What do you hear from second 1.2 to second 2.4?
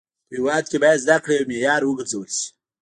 کړه يو معيار و ګرځول